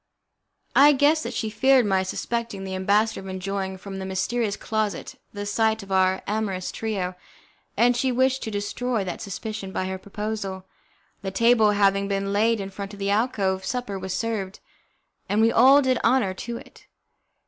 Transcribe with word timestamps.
I 0.75 0.93
guessed 0.93 1.21
that 1.21 1.33
she 1.35 1.51
feared 1.51 1.85
my 1.85 2.01
suspecting 2.01 2.63
the 2.63 2.73
ambassador 2.73 3.19
of 3.21 3.27
enjoying 3.27 3.77
from 3.77 3.99
the 3.99 4.05
mysterious 4.07 4.57
closet 4.57 5.13
the 5.31 5.45
sight 5.45 5.83
of 5.83 5.91
our 5.91 6.23
amorous 6.25 6.71
trio, 6.71 7.13
and 7.77 7.95
she 7.95 8.11
wished 8.11 8.41
to 8.41 8.49
destroy 8.49 9.03
that 9.03 9.21
suspicion 9.21 9.71
by 9.71 9.85
her 9.85 9.99
proposal. 9.99 10.65
The 11.21 11.29
table 11.29 11.69
having 11.73 12.07
been 12.07 12.33
laid 12.33 12.59
in 12.59 12.71
front 12.71 12.93
of 12.93 12.99
the 12.99 13.11
alcove, 13.11 13.63
supper 13.63 13.99
was 13.99 14.15
served, 14.15 14.59
and 15.29 15.39
we 15.39 15.51
all 15.51 15.83
did 15.83 15.99
honour 16.03 16.33
to 16.33 16.57
it. 16.57 16.87